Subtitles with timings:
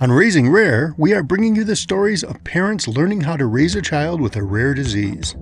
[0.00, 3.76] On Raising Rare, we are bringing you the stories of parents learning how to raise
[3.76, 5.36] a child with a rare disease.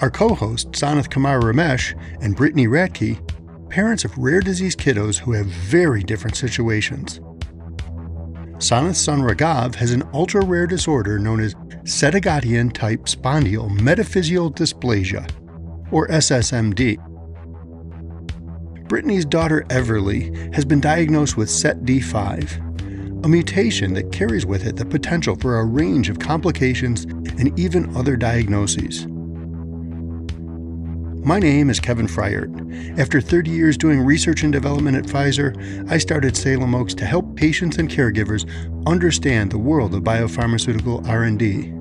[0.00, 3.18] Our co hosts, Sanath Kumar Ramesh and Brittany Ratke,
[3.68, 7.18] parents of rare disease kiddos who have very different situations.
[8.58, 15.28] Sanath's son Raghav has an ultra rare disorder known as Sedaghatian type spondyal metaphyseal dysplasia,
[15.90, 16.98] or SSMD.
[18.86, 22.69] Brittany's daughter Everly has been diagnosed with SETD5,
[23.22, 27.94] a mutation that carries with it the potential for a range of complications and even
[27.96, 29.06] other diagnoses.
[31.22, 32.98] My name is Kevin Fryert.
[32.98, 37.36] After 30 years doing research and development at Pfizer, I started Salem Oaks to help
[37.36, 38.48] patients and caregivers
[38.86, 41.74] understand the world of biopharmaceutical R&D.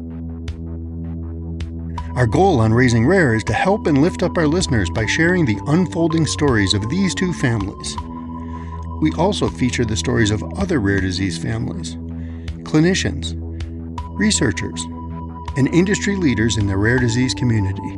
[2.18, 5.46] Our goal on Raising Rare is to help and lift up our listeners by sharing
[5.46, 7.96] the unfolding stories of these two families.
[9.02, 11.96] We also feature the stories of other rare disease families,
[12.64, 13.34] clinicians,
[14.20, 14.82] researchers,
[15.58, 17.96] and industry leaders in the rare disease community.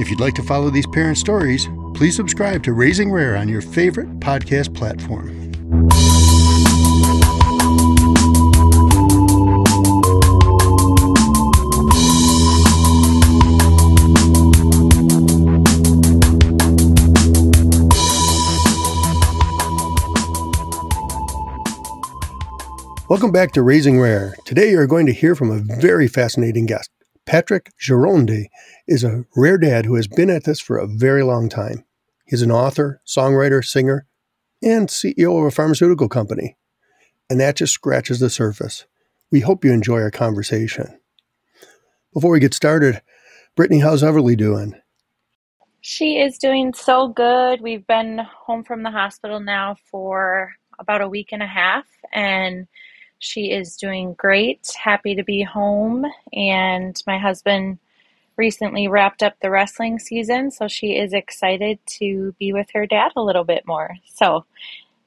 [0.00, 3.62] If you'd like to follow these parent stories, please subscribe to Raising Rare on your
[3.62, 5.30] favorite podcast platform.
[23.12, 24.34] Welcome back to Raising Rare.
[24.46, 26.90] Today you're going to hear from a very fascinating guest.
[27.26, 28.46] Patrick Girondi
[28.88, 31.84] is a rare dad who has been at this for a very long time.
[32.24, 34.06] He's an author, songwriter, singer,
[34.62, 36.56] and CEO of a pharmaceutical company.
[37.28, 38.86] And that just scratches the surface.
[39.30, 40.98] We hope you enjoy our conversation.
[42.14, 43.02] Before we get started,
[43.56, 44.74] Brittany, how's Everly doing?
[45.82, 47.60] She is doing so good.
[47.60, 52.66] We've been home from the hospital now for about a week and a half, and
[53.22, 57.78] she is doing great, happy to be home, and my husband
[58.36, 63.12] recently wrapped up the wrestling season, so she is excited to be with her dad
[63.14, 63.94] a little bit more.
[64.12, 64.44] So,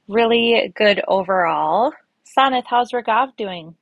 [0.08, 1.92] really good overall.
[2.26, 3.76] Sanath, how's Raghav doing?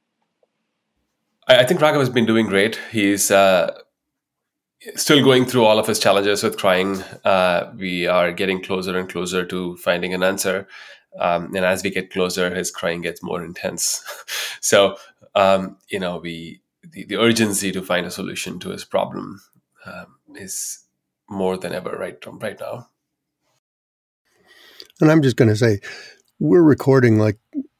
[1.47, 2.79] I think Raghav has been doing great.
[2.91, 3.77] He's uh,
[4.95, 7.03] still going through all of his challenges with crying.
[7.23, 10.67] Uh, we are getting closer and closer to finding an answer.
[11.19, 14.03] Um, and as we get closer, his crying gets more intense.
[14.61, 14.97] so,
[15.35, 19.41] um, you know, we the, the urgency to find a solution to his problem
[19.85, 20.85] um, is
[21.29, 22.89] more than ever right right now.
[25.01, 25.79] And I'm just going to say,
[26.39, 27.37] we're recording like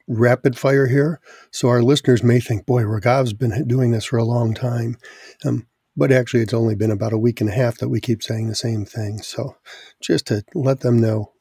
[0.07, 1.19] rapid fire here,
[1.51, 4.97] so our listeners may think, "Boy, Raghav's been doing this for a long time,"
[5.45, 8.23] um, but actually, it's only been about a week and a half that we keep
[8.23, 9.21] saying the same thing.
[9.21, 9.57] So,
[10.01, 11.32] just to let them know,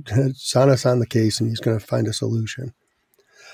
[0.34, 2.74] Sanath's on the case and he's going to find a solution.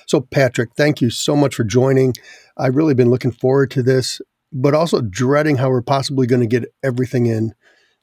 [0.07, 2.15] So, Patrick, thank you so much for joining.
[2.57, 4.21] I've really been looking forward to this,
[4.53, 7.55] but also dreading how we're possibly going to get everything in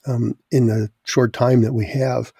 [0.07, 2.31] um, in the short time that we have.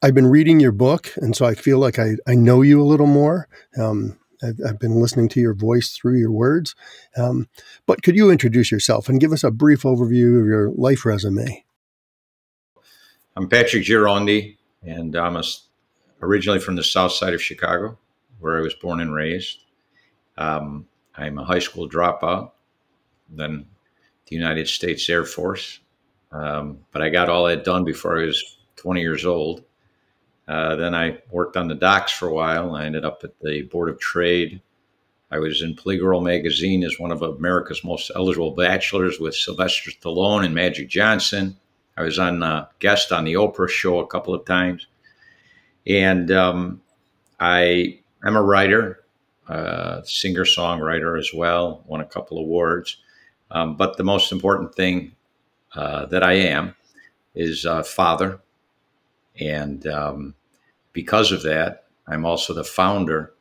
[0.00, 2.84] I've been reading your book, and so I feel like I, I know you a
[2.84, 3.48] little more.
[3.76, 6.76] Um, I've, I've, been listening to your voice through your words.
[7.16, 7.48] Um,
[7.86, 11.64] but could you introduce yourself and give us a brief overview of your life resume?
[13.34, 14.56] I'm Patrick Girondi
[14.86, 15.42] and I'm a,
[16.22, 17.98] originally from the south side of Chicago,
[18.38, 19.64] where I was born and raised.
[20.36, 20.86] Um,
[21.16, 22.52] I'm a high school dropout,
[23.28, 23.66] then
[24.26, 25.80] the United States Air Force.
[26.32, 29.64] Um, but I got all that done before I was 20 years old.
[30.48, 32.74] Uh, then I worked on the docks for a while.
[32.74, 34.60] I ended up at the Board of Trade.
[35.30, 40.44] I was in Playgirl magazine as one of America's most eligible bachelors with Sylvester Stallone
[40.44, 41.56] and Magic Johnson.
[41.96, 44.86] I was on uh, guest on the Oprah show a couple of times,
[45.86, 46.82] and um,
[47.38, 49.04] I am a writer,
[49.48, 51.84] uh, singer songwriter as well.
[51.86, 52.96] Won a couple awards,
[53.50, 55.14] um, but the most important thing
[55.74, 56.74] uh, that I am
[57.34, 58.40] is a father,
[59.38, 60.34] and um,
[60.92, 63.32] because of that, I'm also the founder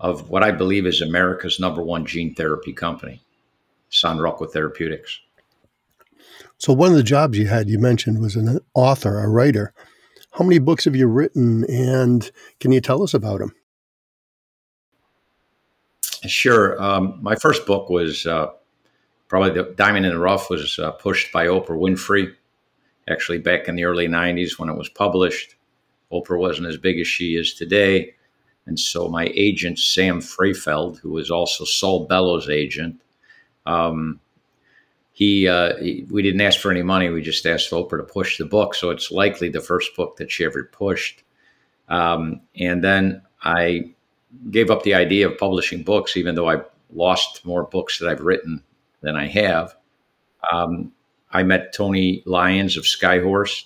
[0.00, 3.22] of what I believe is America's number one gene therapy company,
[3.90, 5.20] San Rocco Therapeutics.
[6.60, 9.72] So, one of the jobs you had, you mentioned, was an author, a writer.
[10.32, 12.30] How many books have you written, and
[12.60, 13.54] can you tell us about them?
[16.26, 16.80] Sure.
[16.80, 18.48] Um, my first book was uh,
[19.26, 22.34] probably the Diamond in the Rough was uh, pushed by Oprah Winfrey.
[23.08, 25.54] Actually, back in the early '90s when it was published,
[26.12, 28.12] Oprah wasn't as big as she is today,
[28.66, 33.00] and so my agent Sam Freyfeld, who was also Saul Bellows' agent,
[33.64, 34.20] um,
[35.20, 37.10] he, uh, he, we didn't ask for any money.
[37.10, 38.74] We just asked Oprah to push the book.
[38.74, 41.22] So it's likely the first book that she ever pushed.
[41.90, 43.92] Um, and then I
[44.50, 46.64] gave up the idea of publishing books, even though I've
[46.94, 48.62] lost more books that I've written
[49.02, 49.76] than I have.
[50.50, 50.90] Um,
[51.30, 53.64] I met Tony Lyons of Skyhorse,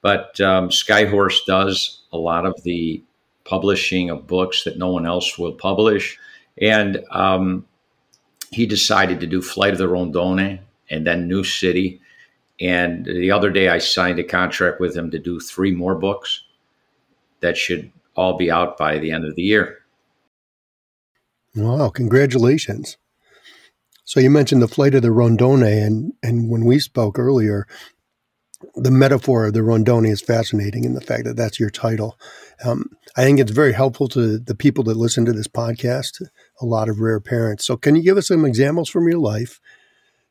[0.00, 3.02] but um, Skyhorse does a lot of the
[3.44, 6.18] publishing of books that no one else will publish.
[6.58, 7.66] And um,
[8.52, 10.60] he decided to do Flight of the Rondone
[10.90, 12.00] and then New City.
[12.60, 16.44] And the other day, I signed a contract with him to do three more books
[17.40, 19.78] that should all be out by the end of the year.
[21.54, 22.98] Wow, congratulations.
[24.04, 27.66] So you mentioned the flight of the Rondone, and, and when we spoke earlier,
[28.74, 32.18] the metaphor of the Rondone is fascinating in the fact that that's your title.
[32.64, 36.22] Um, I think it's very helpful to the people that listen to this podcast,
[36.60, 37.64] a lot of rare parents.
[37.64, 39.60] So can you give us some examples from your life?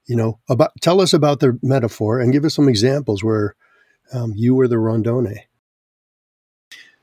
[0.06, 3.56] You know, about tell us about the metaphor and give us some examples where
[4.14, 5.38] um, you were the Rondone.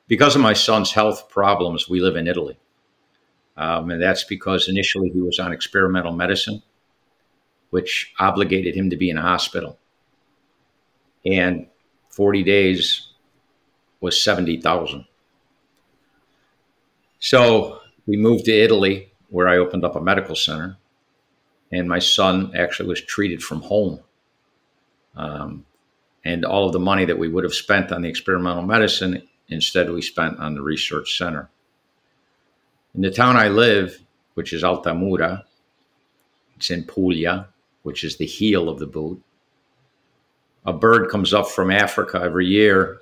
[0.06, 2.58] Because of my son's health problems, we live in Italy.
[3.56, 6.62] Um, and that's because initially he was on experimental medicine,
[7.70, 9.78] which obligated him to be in a hospital.
[11.26, 11.66] And
[12.10, 13.08] 40 days
[14.00, 15.04] was 70,000.
[17.18, 17.77] So
[18.08, 20.78] we moved to Italy, where I opened up a medical center.
[21.70, 24.00] And my son actually was treated from home.
[25.14, 25.66] Um,
[26.24, 29.90] and all of the money that we would have spent on the experimental medicine, instead,
[29.90, 31.50] we spent on the research center.
[32.94, 34.00] In the town I live,
[34.32, 35.44] which is Altamura,
[36.56, 37.48] it's in Puglia,
[37.82, 39.22] which is the heel of the boot.
[40.64, 43.00] A bird comes up from Africa every year,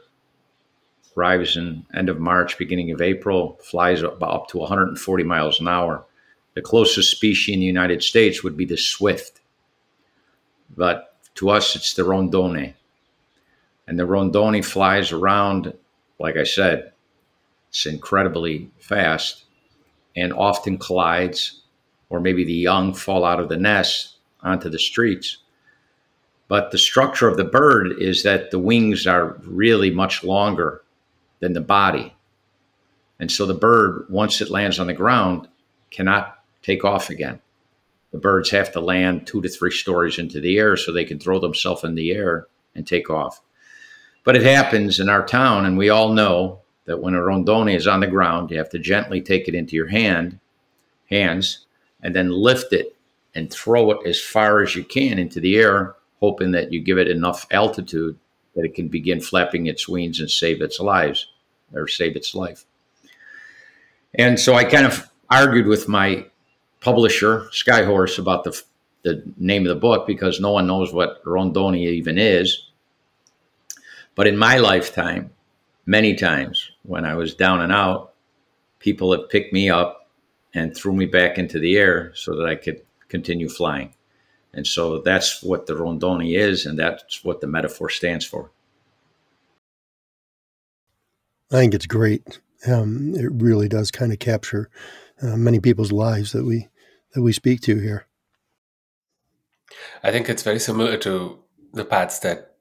[1.16, 5.68] arrives in end of March, beginning of April, flies up, up to 140 miles an
[5.68, 6.04] hour.
[6.54, 9.40] The closest species in the United States would be the swift.
[10.76, 12.74] But to us, it's the rondone.
[13.86, 15.72] And the rondone flies around,
[16.18, 16.92] like I said,
[17.68, 19.44] it's incredibly fast
[20.14, 21.60] and often collides,
[22.08, 25.38] or maybe the young fall out of the nest onto the streets.
[26.48, 30.82] But the structure of the bird is that the wings are really much longer
[31.40, 32.14] than the body.
[33.18, 35.48] And so the bird, once it lands on the ground,
[35.90, 37.40] cannot take off again.
[38.12, 41.18] The birds have to land two to three stories into the air so they can
[41.18, 43.40] throw themselves in the air and take off.
[44.24, 47.86] But it happens in our town, and we all know that when a rondone is
[47.86, 50.38] on the ground, you have to gently take it into your hand,
[51.10, 51.66] hands,
[52.02, 52.96] and then lift it
[53.34, 56.98] and throw it as far as you can into the air, hoping that you give
[56.98, 58.18] it enough altitude
[58.56, 61.28] that it can begin flapping its wings and save its lives
[61.72, 62.64] or save its life.
[64.14, 66.26] And so I kind of argued with my
[66.80, 68.60] publisher, Skyhorse, about the
[69.06, 72.70] the name of the book because no one knows what Rondoni even is.
[74.16, 75.30] But in my lifetime,
[75.86, 78.14] many times when I was down and out,
[78.80, 80.10] people have picked me up
[80.54, 83.94] and threw me back into the air so that I could continue flying.
[84.56, 88.50] And so that's what the rondoni is, and that's what the metaphor stands for.
[91.52, 92.40] I think it's great.
[92.66, 94.70] Um, it really does kind of capture
[95.22, 96.68] uh, many people's lives that we
[97.12, 98.06] that we speak to here.
[100.02, 101.38] I think it's very similar to
[101.74, 102.56] the paths that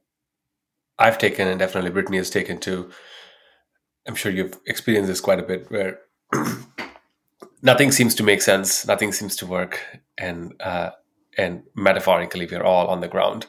[1.00, 2.92] I've taken, and definitely Brittany has taken too.
[4.06, 6.00] I'm sure you've experienced this quite a bit, where
[7.62, 9.80] nothing seems to make sense, nothing seems to work,
[10.18, 10.92] and uh,
[11.38, 13.46] and metaphorically, we're all on the ground,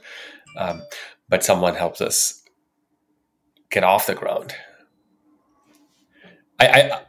[0.57, 0.83] um,
[1.29, 2.43] but someone helps us
[3.71, 4.55] get off the ground.
[6.59, 7.01] I, I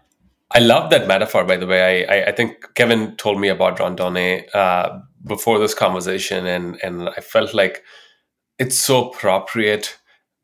[0.51, 2.07] I love that metaphor, by the way.
[2.07, 7.21] I, I, think Kevin told me about Rondone uh, before this conversation, and and I
[7.21, 7.83] felt like
[8.57, 9.97] it's so appropriate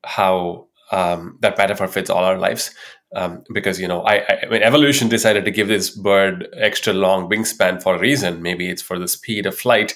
[0.03, 2.71] how um, that metaphor fits all our lives.
[3.15, 7.29] Um, because you know, I, I, mean, evolution decided to give this bird extra long
[7.29, 8.41] wingspan for a reason.
[8.41, 9.93] Maybe it's for the speed of flight,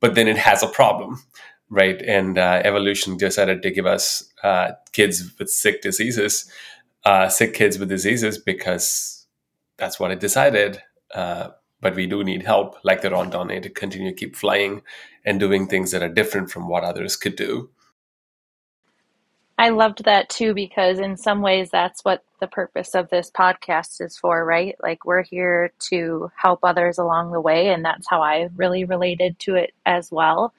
[0.00, 1.22] but then it has a problem,
[1.70, 2.00] right?
[2.02, 6.50] And uh, evolution decided to give us uh, kids with sick diseases,
[7.04, 9.26] uh, sick kids with diseases, because
[9.76, 10.82] that's what it decided.
[11.14, 11.50] Uh,
[11.80, 14.82] but we do need help, like the rondone, to continue to keep flying
[15.24, 17.70] and doing things that are different from what others could do.
[19.58, 24.00] I loved that too because in some ways that's what the purpose of this podcast
[24.00, 24.76] is for, right?
[24.80, 29.36] Like we're here to help others along the way and that's how I really related
[29.40, 30.54] to it as well.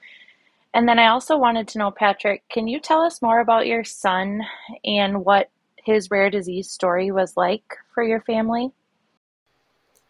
[0.74, 3.84] And then I also wanted to know Patrick, can you tell us more about your
[3.84, 4.42] son
[4.84, 5.48] and what
[5.82, 8.70] his rare disease story was like for your family?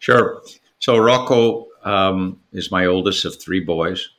[0.01, 0.43] Sure.
[0.81, 4.11] So Rocco um, is my oldest of three boys,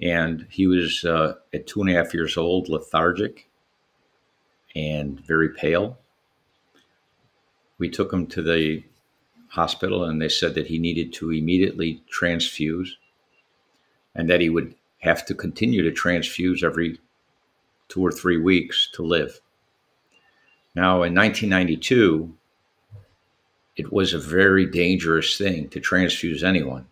[0.00, 3.48] and he was uh, at two and a half years old, lethargic
[4.74, 5.98] and very pale.
[7.78, 8.84] We took him to the
[9.48, 12.96] hospital and they said that he needed to immediately transfuse
[14.14, 16.98] and that he would have to continue to transfuse every
[17.88, 19.40] two or three weeks to live.
[20.74, 22.34] Now, in 1992,
[23.76, 26.86] it was a very dangerous thing to transfuse anyone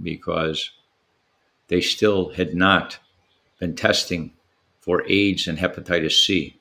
[0.00, 0.70] because
[1.68, 2.98] they still had not
[3.58, 4.32] been testing
[4.80, 6.58] for AIDS and hepatitis C.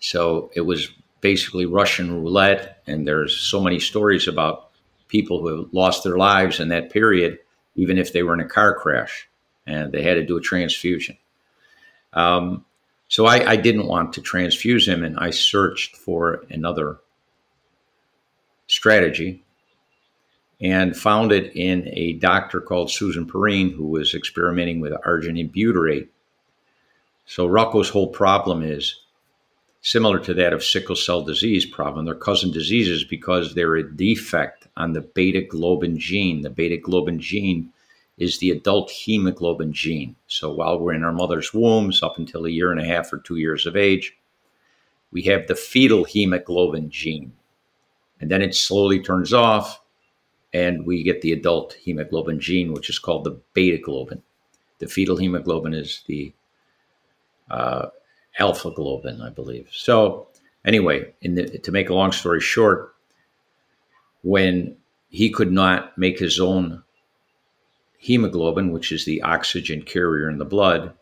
[0.00, 0.88] So it was
[1.20, 4.70] basically Russian roulette, and there's so many stories about
[5.08, 7.38] people who have lost their lives in that period,
[7.74, 9.28] even if they were in a car crash
[9.66, 11.16] and they had to do a transfusion.
[12.12, 12.64] Um,
[13.08, 16.98] so I, I didn't want to transfuse him, and I searched for another
[18.66, 19.44] strategy
[20.60, 26.08] and found it in a doctor called Susan Perrine who was experimenting with arginine butyrate.
[27.26, 29.00] So Rocco's whole problem is
[29.86, 32.04] similar to that of sickle cell disease problem.
[32.04, 36.40] They're cousin diseases because they're a defect on the beta globin gene.
[36.42, 37.72] The beta globin gene
[38.18, 40.16] is the adult hemoglobin gene.
[40.26, 43.18] So while we're in our mother's wombs up until a year and a half or
[43.18, 44.16] two years of age,
[45.12, 47.32] we have the fetal hemoglobin gene.
[48.20, 49.80] And then it slowly turns off,
[50.52, 54.22] and we get the adult hemoglobin gene, which is called the beta globin.
[54.80, 56.32] The fetal hemoglobin is the
[57.48, 57.90] uh,
[58.38, 59.68] alpha globin, I believe.
[59.72, 60.28] So,
[60.64, 62.94] anyway, the, to make a long story short,
[64.22, 64.76] when
[65.08, 66.82] he could not make his own
[67.98, 70.92] hemoglobin, which is the oxygen carrier in the blood,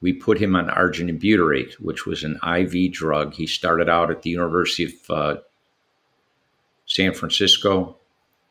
[0.00, 3.34] we put him on arginine butyrate, which was an IV drug.
[3.34, 5.40] He started out at the University of uh,
[6.86, 7.96] San Francisco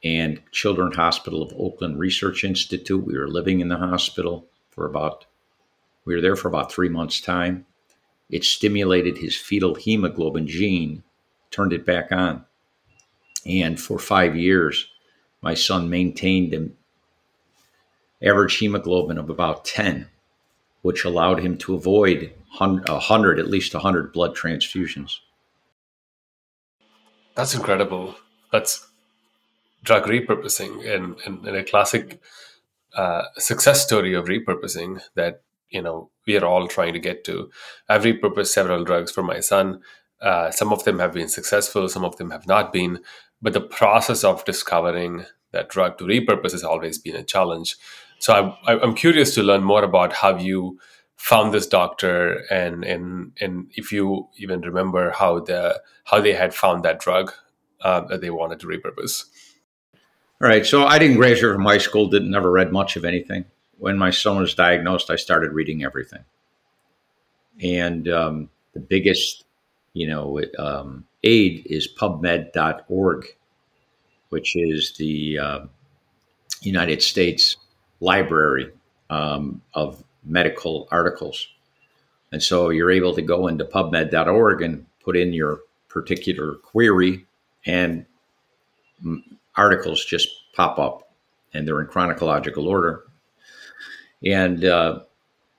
[0.03, 3.05] and Children's Hospital of Oakland Research Institute.
[3.05, 5.25] We were living in the hospital for about,
[6.05, 7.65] we were there for about three months' time.
[8.29, 11.03] It stimulated his fetal hemoglobin gene,
[11.51, 12.45] turned it back on.
[13.45, 14.87] And for five years,
[15.41, 16.75] my son maintained an
[18.21, 20.07] average hemoglobin of about 10,
[20.81, 25.19] which allowed him to avoid 100, at least 100 blood transfusions.
[27.35, 28.15] That's incredible.
[28.51, 28.87] That's
[29.83, 32.21] drug repurposing and, and, and a classic
[32.95, 35.41] uh, success story of repurposing that
[35.71, 37.49] you know we are all trying to get to.
[37.89, 39.81] I've repurposed several drugs for my son.
[40.21, 42.99] Uh, some of them have been successful, some of them have not been.
[43.41, 47.75] But the process of discovering that drug to repurpose has always been a challenge.
[48.19, 50.79] So I, I'm curious to learn more about how you
[51.15, 56.53] found this doctor and and and if you even remember how the how they had
[56.53, 57.31] found that drug
[57.81, 59.25] uh, that they wanted to repurpose.
[60.41, 60.65] All right.
[60.65, 63.45] So I didn't graduate from high school, didn't never read much of anything.
[63.81, 66.23] When my son was diagnosed, I started reading everything.
[67.63, 69.43] And um, the biggest,
[69.93, 73.25] you know, um, aid is PubMed.org,
[74.29, 75.59] which is the uh,
[76.61, 77.57] United States
[78.01, 78.69] Library
[79.09, 81.47] um, of medical articles.
[82.31, 87.25] And so you're able to go into PubMed.org and put in your particular query,
[87.65, 88.05] and
[89.55, 91.11] articles just pop up
[91.55, 93.05] and they're in chronological order.
[94.25, 94.99] And uh,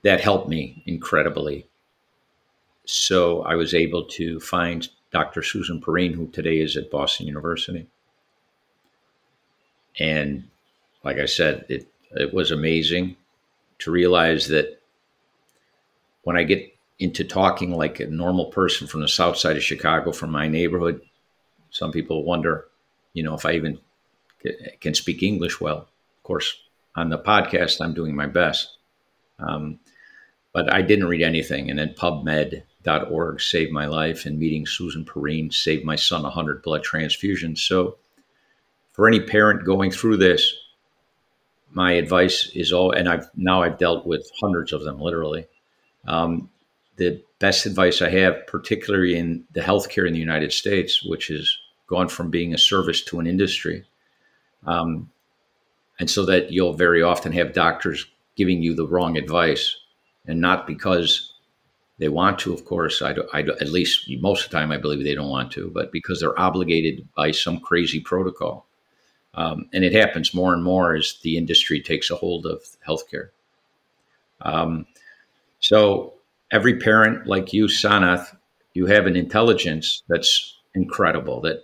[0.02, 1.66] that helped me incredibly.
[2.84, 5.42] So I was able to find Dr.
[5.42, 7.86] Susan Perrine, who today is at Boston University.
[9.98, 10.48] And
[11.04, 13.16] like I said, it, it was amazing
[13.80, 14.80] to realize that
[16.22, 20.12] when I get into talking like a normal person from the south side of Chicago,
[20.12, 21.00] from my neighborhood,
[21.70, 22.66] some people wonder,
[23.12, 23.78] you know, if I even
[24.80, 25.78] can speak English well.
[25.78, 26.54] Of course,
[26.96, 28.76] on the podcast, I'm doing my best.
[29.38, 29.78] Um,
[30.52, 31.70] but I didn't read anything.
[31.70, 36.84] And then PubMed.org saved my life, and meeting Susan Perrine saved my son 100 blood
[36.84, 37.58] transfusions.
[37.58, 37.96] So,
[38.92, 40.54] for any parent going through this,
[41.70, 45.46] my advice is all, and I've now I've dealt with hundreds of them literally.
[46.06, 46.50] Um,
[46.96, 51.56] the best advice I have, particularly in the healthcare in the United States, which has
[51.86, 53.84] gone from being a service to an industry,
[54.66, 55.10] um,
[56.02, 58.04] and so that you'll very often have doctors
[58.34, 59.76] giving you the wrong advice,
[60.26, 61.32] and not because
[61.98, 63.00] they want to, of course.
[63.00, 65.92] I, I, at least most of the time, I believe they don't want to, but
[65.92, 68.66] because they're obligated by some crazy protocol.
[69.34, 73.28] Um, and it happens more and more as the industry takes a hold of healthcare.
[74.40, 74.86] Um,
[75.60, 76.14] so
[76.50, 78.36] every parent like you, Sanath,
[78.74, 81.40] you have an intelligence that's incredible.
[81.42, 81.62] That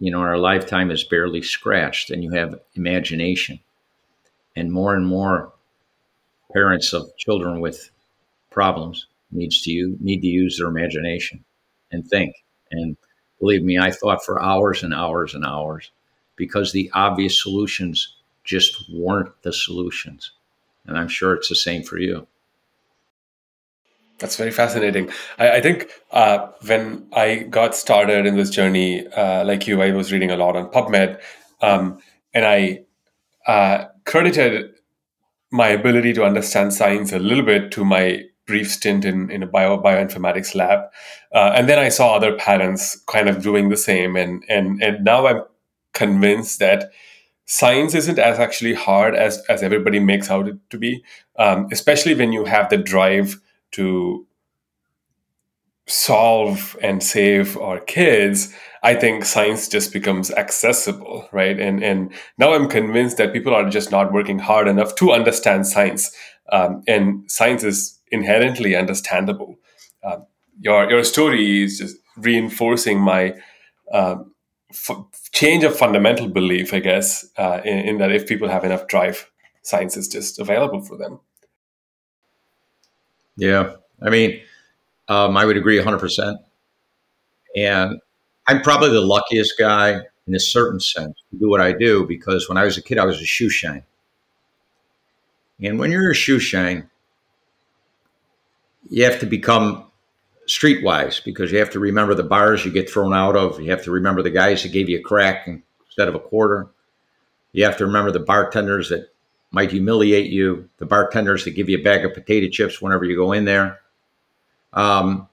[0.00, 3.60] you know, our lifetime is barely scratched, and you have imagination.
[4.58, 5.52] And more and more
[6.52, 7.90] parents of children with
[8.50, 11.44] problems needs to use, need to use their imagination
[11.92, 12.34] and think.
[12.70, 12.96] And
[13.40, 15.90] Believe me, I thought for hours and hours and hours
[16.36, 20.32] because the obvious solutions just weren't the solutions.
[20.86, 22.26] And I'm sure it's the same for you.
[24.18, 25.10] That's very fascinating.
[25.38, 29.92] I, I think uh, when I got started in this journey, uh, like you, I
[29.92, 31.20] was reading a lot on PubMed,
[31.60, 32.00] um,
[32.34, 32.82] and I
[33.46, 34.72] uh, credited
[35.52, 39.46] my ability to understand science a little bit to my brief stint in, in a
[39.46, 40.80] bio bioinformatics lab,
[41.34, 45.04] uh, and then I saw other parents kind of doing the same, and and and
[45.04, 45.42] now I'm
[45.92, 46.90] convinced that
[47.44, 51.04] science isn't as actually hard as as everybody makes out it to be,
[51.38, 53.36] um, especially when you have the drive
[53.72, 54.26] to
[55.88, 61.58] solve and save our kids i think science just becomes accessible right?
[61.58, 65.66] And and now i'm convinced that people are just not working hard enough to understand
[65.66, 66.14] science
[66.50, 69.56] um, and science is inherently understandable.
[70.02, 70.26] Um,
[70.60, 73.34] your your story is just reinforcing my
[73.92, 74.32] um,
[74.70, 78.86] f- change of fundamental belief i guess uh, in, in that if people have enough
[78.86, 79.30] drive
[79.68, 81.20] science is just available for them.
[83.36, 83.74] Yeah.
[84.02, 84.40] I mean,
[85.08, 86.36] um, I would agree 100%.
[87.56, 88.00] And
[88.46, 92.48] I'm probably the luckiest guy in a certain sense to do what I do because
[92.48, 93.82] when I was a kid, I was a shoe shine.
[95.60, 96.88] And when you're a shoe shine,
[98.90, 99.84] you have to become
[100.46, 103.60] streetwise because you have to remember the bars you get thrown out of.
[103.60, 106.68] You have to remember the guys that gave you a crack instead of a quarter.
[107.52, 109.12] You have to remember the bartenders that
[109.50, 113.16] might humiliate you, the bartenders that give you a bag of potato chips whenever you
[113.16, 113.80] go in there.
[114.72, 115.28] Um,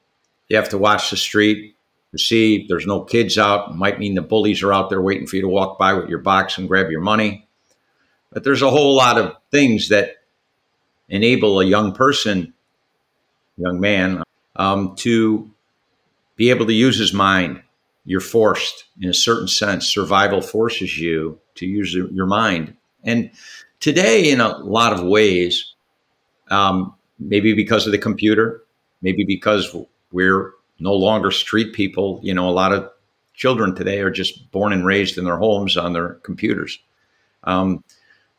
[0.48, 1.76] you have to watch the street
[2.12, 3.72] to see if there's no kids out.
[3.72, 6.10] It might mean the bullies are out there waiting for you to walk by with
[6.10, 7.48] your box and grab your money.
[8.32, 10.18] But there's a whole lot of things that
[11.10, 12.54] enable a young person,
[13.58, 14.24] young man,
[14.56, 15.52] um, to
[16.36, 17.62] be able to use his mind.
[18.06, 22.76] You're forced, in a certain sense, survival forces you to use your mind.
[23.04, 23.32] And
[23.86, 25.76] Today, in a lot of ways,
[26.50, 28.64] um, maybe because of the computer,
[29.02, 29.76] maybe because
[30.12, 32.20] we're no longer street people.
[32.24, 32.90] You know, a lot of
[33.34, 36.80] children today are just born and raised in their homes on their computers,
[37.44, 37.84] um,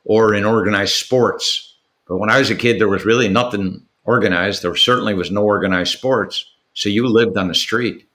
[0.04, 1.74] or in organized sports.
[2.08, 4.62] But when I was a kid, there was really nothing organized.
[4.62, 6.50] There certainly was no organized sports.
[6.74, 8.06] So you lived on the street.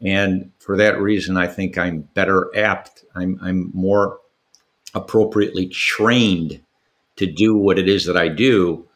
[0.00, 3.04] And for that reason, I think I'm better apt.
[3.14, 4.18] I'm, I'm more
[4.94, 6.60] appropriately trained
[7.16, 8.86] to do what it is that I do,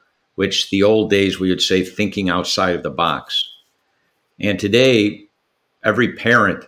[0.41, 3.47] which the old days we would say thinking outside of the box.
[4.41, 5.27] And today,
[5.85, 6.67] every parent,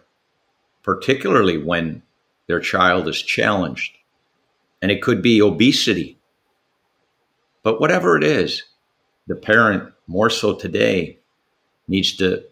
[0.83, 2.03] particularly when
[2.49, 3.97] their child is challenged,
[4.83, 6.19] and it could be obesity,
[7.63, 8.63] but whatever it is,
[9.27, 11.19] the parent, more so today,
[11.89, 12.45] needs to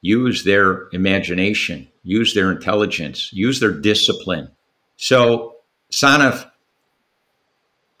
[0.00, 4.50] use their imagination, use their intelligence, use their discipline.
[4.96, 5.58] So
[5.92, 6.50] Sanath,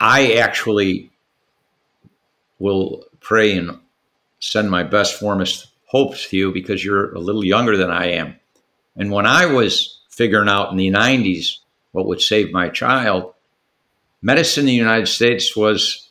[0.00, 1.12] I actually
[2.58, 3.78] will pray and
[4.40, 8.36] send my best, warmest hopes to you because you're a little younger than I am.
[8.96, 11.58] And when I was figuring out in the 90s
[11.92, 13.34] what would save my child,
[14.22, 16.10] medicine in the United States was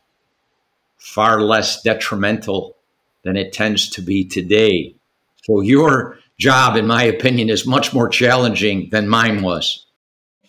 [0.97, 2.75] far less detrimental
[3.23, 4.95] than it tends to be today.
[5.43, 9.84] So your job, in my opinion, is much more challenging than mine was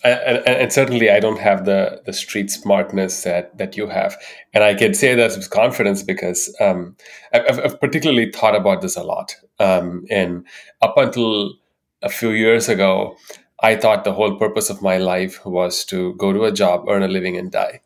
[0.04, 4.16] and, and, certainly I don't have the the street smartness that that you have,
[4.52, 6.96] and I can say that with confidence because um,
[7.32, 9.36] I've, I've, particularly thought about this a lot.
[9.58, 10.46] Um, and
[10.82, 11.54] up until
[12.02, 13.16] a few years ago,
[13.60, 17.02] I thought the whole purpose of my life was to go to a job, earn
[17.02, 17.80] a living, and die.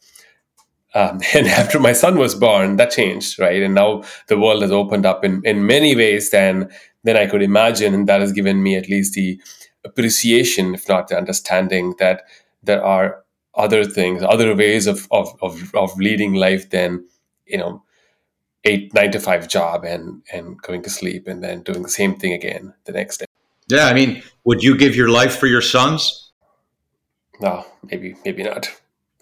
[0.94, 3.62] Um, and after my son was born, that changed, right?
[3.62, 6.70] And now the world has opened up in, in many ways than
[7.02, 9.40] than I could imagine, and that has given me at least the
[9.84, 12.22] appreciation, if not the understanding, that
[12.62, 17.04] there are other things, other ways of of of, of leading life than
[17.46, 17.82] you know
[18.64, 22.14] eight nine to five job and and going to sleep and then doing the same
[22.16, 23.26] thing again the next day.
[23.68, 26.32] Yeah, I mean, would you give your life for your sons?
[27.40, 28.68] No, maybe maybe not.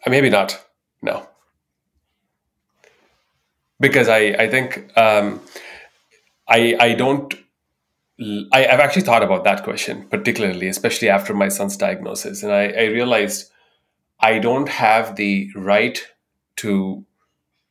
[0.06, 0.64] Uh, maybe not.
[1.02, 1.28] No,
[3.78, 5.40] because I I think um,
[6.48, 7.34] I I don't
[8.20, 12.42] I, have actually thought about that question, particularly, especially after my son's diagnosis.
[12.42, 13.50] And I, I realized
[14.20, 16.04] I don't have the right
[16.56, 17.04] to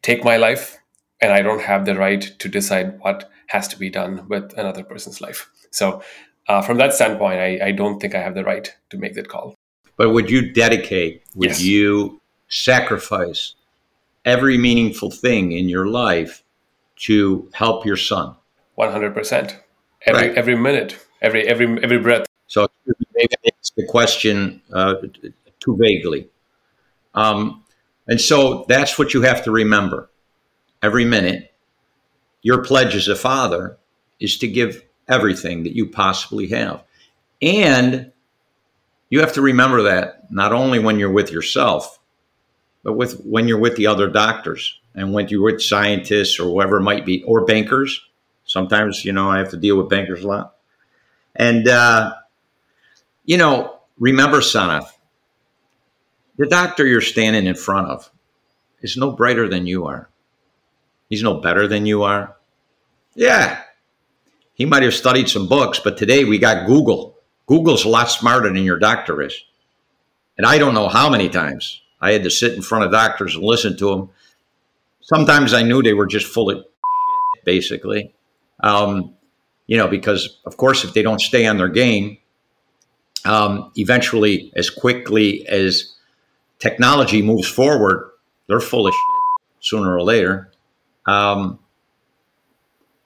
[0.02, 0.78] take my life,
[1.20, 4.84] and I don't have the right to decide what has to be done with another
[4.84, 5.50] person's life.
[5.72, 6.02] So,
[6.48, 9.28] uh, from that standpoint, I, I, don't think I have the right to make that
[9.28, 9.54] call.
[9.98, 11.62] But would you dedicate, would yes.
[11.62, 13.54] you sacrifice
[14.24, 16.44] every meaningful thing in your life
[17.08, 18.36] to help your son?
[18.78, 19.60] 100%
[20.06, 20.38] every right.
[20.38, 22.26] every minute, every every every breath.
[22.48, 22.68] So
[23.16, 24.96] maybe I asked the question uh,
[25.60, 26.30] too vaguely.
[27.14, 27.64] Um,
[28.08, 30.10] and so that's what you have to remember
[30.82, 31.54] every minute.
[32.42, 33.78] Your pledge as a father
[34.20, 36.84] is to give everything that you possibly have.
[37.42, 38.12] And
[39.10, 42.00] you have to remember that not only when you're with yourself,
[42.84, 46.78] but with when you're with the other doctors and when you're with scientists or whoever
[46.78, 48.02] it might be, or bankers.
[48.58, 50.56] Sometimes, you know, I have to deal with bankers a lot.
[51.36, 52.16] And, uh,
[53.24, 54.90] you know, remember, Sanath,
[56.38, 58.10] the doctor you're standing in front of
[58.82, 60.10] is no brighter than you are.
[61.08, 62.36] He's no better than you are.
[63.14, 63.62] Yeah,
[64.56, 67.16] he might have studied some books, but today we got Google.
[67.46, 69.40] Google's a lot smarter than your doctor is.
[70.36, 73.36] And I don't know how many times I had to sit in front of doctors
[73.36, 74.10] and listen to them.
[75.02, 76.58] Sometimes I knew they were just full of
[77.36, 78.16] shit, basically.
[78.62, 79.14] Um,
[79.68, 82.18] you know, because of course, if they don't stay on their game,
[83.26, 85.94] um, eventually, as quickly as
[86.60, 88.12] technology moves forward,
[88.48, 90.52] they're full of shit sooner or later.
[91.06, 91.60] Um,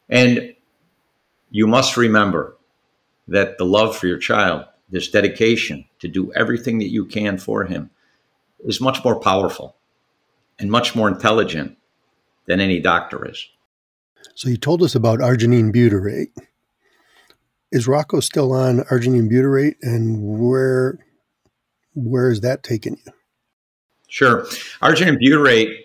[0.10, 0.56] and
[1.50, 2.58] you must remember
[3.28, 7.66] that the love for your child, this dedication to do everything that you can for
[7.66, 7.90] him,
[8.66, 9.76] is much more powerful
[10.60, 11.78] and much more intelligent
[12.46, 13.48] than any doctor is.
[14.36, 16.32] So you told us about arginine butyrate.
[17.72, 21.00] Is Rocco still on arginine butyrate, and where
[21.94, 23.14] where is that taking you?
[24.08, 24.44] Sure,
[24.82, 25.78] arginine butyrate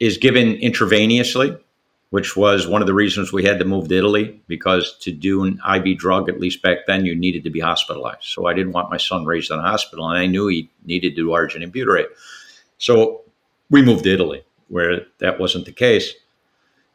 [0.00, 1.58] is given intravenously,
[2.10, 5.44] which was one of the reasons we had to move to Italy because to do
[5.44, 8.24] an IV drug, at least back then, you needed to be hospitalized.
[8.24, 11.16] So I didn't want my son raised in a hospital, and I knew he needed
[11.16, 12.08] to do arginine butyrate.
[12.78, 13.22] So
[13.70, 16.14] we moved to Italy, where that wasn't the case.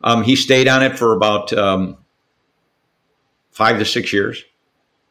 [0.03, 1.97] Um, he stayed on it for about um,
[3.51, 4.43] five to six years,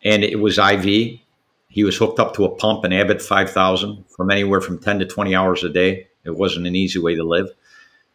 [0.04, 1.20] and it was IV.
[1.68, 5.06] He was hooked up to a pump, an Abbott 5000, from anywhere from 10 to
[5.06, 6.08] 20 hours a day.
[6.24, 7.48] It wasn't an easy way to live.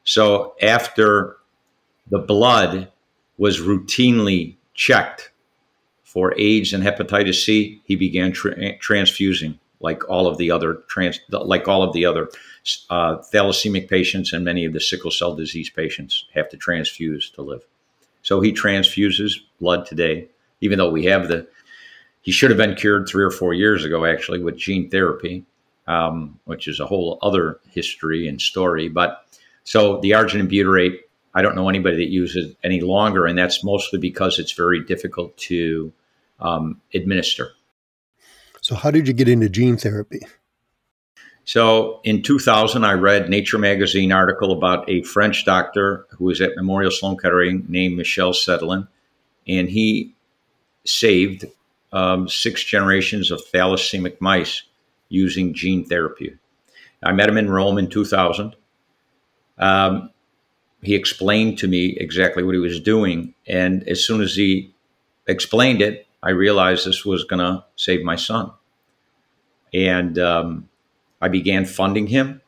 [0.03, 1.37] So after
[2.09, 2.89] the blood
[3.37, 5.31] was routinely checked
[6.03, 11.19] for AIDS and hepatitis C, he began tra- transfusing like all of the other trans,
[11.29, 12.29] like all of the other
[12.89, 17.41] uh, thalassemia patients and many of the sickle cell disease patients have to transfuse to
[17.41, 17.63] live.
[18.23, 20.27] So he transfuses blood today,
[20.61, 21.47] even though we have the.
[22.21, 25.45] He should have been cured three or four years ago, actually, with gene therapy,
[25.87, 28.89] um, which is a whole other history and story.
[28.89, 29.25] But
[29.63, 30.97] so the arginine butyrate,
[31.33, 34.83] I don't know anybody that uses it any longer, and that's mostly because it's very
[34.83, 35.93] difficult to
[36.41, 37.51] um, administer.
[38.67, 40.19] So, how did you get into gene therapy?
[41.45, 46.57] So in 2000, I read Nature magazine article about a French doctor who was at
[46.57, 48.89] Memorial Sloan Kettering named Michel Sadelain,
[49.47, 50.13] and he
[50.83, 51.45] saved
[51.93, 54.63] um, six generations of thalassemic mice
[55.07, 56.35] using gene therapy.
[57.01, 58.53] I met him in Rome in 2000.
[59.59, 60.09] Um,
[60.81, 64.73] he explained to me exactly what he was doing, and as soon as he
[65.25, 68.51] explained it, I realized this was going to save my son.
[69.73, 70.67] And um,
[71.21, 72.41] I began funding him.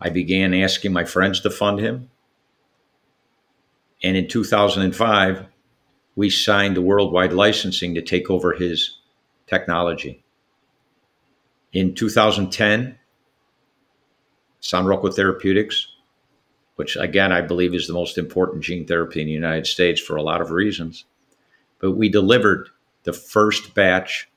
[0.00, 2.10] I began asking my friends to fund him.
[4.02, 5.46] And in 2005,
[6.16, 8.98] we signed the worldwide licensing to take over his
[9.46, 10.24] technology.
[11.72, 12.98] In 2010,
[14.58, 15.86] San Rocco Therapeutics,
[16.74, 20.16] which again I believe is the most important gene therapy in the United States for
[20.16, 21.04] a lot of reasons,
[21.80, 22.68] but we delivered
[23.04, 24.28] the first batch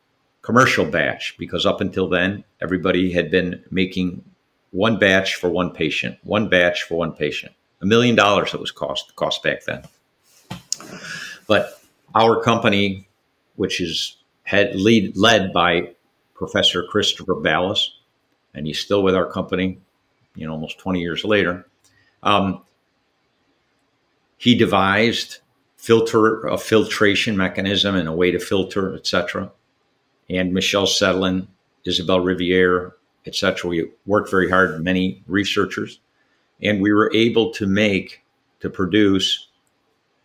[0.42, 4.24] commercial batch because up until then, everybody had been making
[4.72, 7.54] one batch for one patient, one batch for one patient.
[7.82, 9.84] A million dollars it was cost cost back then.
[11.48, 11.82] But
[12.16, 13.08] our company,
[13.56, 15.92] which is had lead, led by
[16.34, 17.90] Professor Christopher Ballas,
[18.54, 19.80] and he's still with our company,
[20.36, 21.66] you know, almost 20 years later.
[22.24, 22.64] Um,
[24.38, 25.40] he devised
[25.82, 29.52] filter a filtration mechanism and a way to filter, etc
[30.32, 31.48] and Michel Sadelain,
[31.86, 32.94] Isabelle Riviere,
[33.26, 33.70] etc.
[33.70, 36.00] We worked very hard, many researchers,
[36.62, 38.24] and we were able to make,
[38.62, 39.50] to produce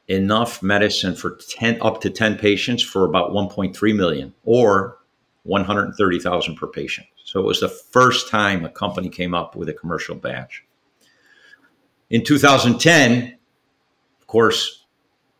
[0.08, 4.98] enough medicine for 10 up to 10 patients for about 1.3 million or
[5.42, 7.06] 130,000 per patient.
[7.24, 10.64] So it was the first time a company came up with a commercial batch.
[12.10, 13.36] In 2010,
[14.20, 14.75] of course,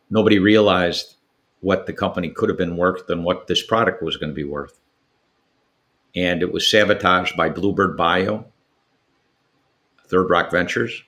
[0.09, 1.15] nobody realized
[1.61, 4.43] what the company could have been worth and what this product was going to be
[4.43, 4.79] worth.
[6.15, 8.45] And it was sabotaged by Bluebird Bio,
[10.07, 11.03] Third Rock Ventures.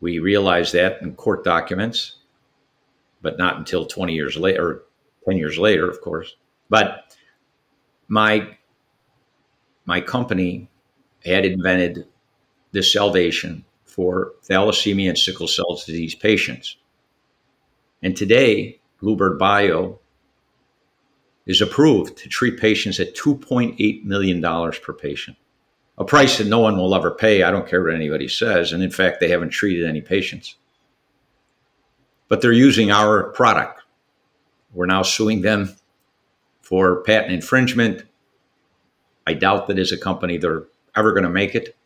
[0.00, 2.16] We realized that in court documents,
[3.22, 4.82] but not until 20 years later,
[5.26, 6.36] 10 years later, of course.
[6.68, 7.16] But
[8.08, 8.56] my
[9.84, 10.68] my company
[11.24, 12.06] had invented
[12.72, 16.76] this salvation for thalassemia and sickle cell disease patients.
[18.02, 19.98] And today, Bluebird Bio
[21.46, 25.36] is approved to treat patients at $2.8 million per patient,
[25.96, 27.42] a price that no one will ever pay.
[27.42, 28.72] I don't care what anybody says.
[28.72, 30.56] And in fact, they haven't treated any patients.
[32.28, 33.82] But they're using our product.
[34.72, 35.76] We're now suing them
[36.60, 38.02] for patent infringement.
[39.26, 40.64] I doubt that as a company they're
[40.96, 41.76] ever going to make it.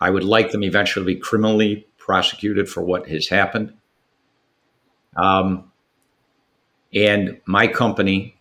[0.00, 3.72] I would like them eventually to be criminally prosecuted for what has happened.
[5.16, 5.70] Um,
[6.94, 8.36] and my company,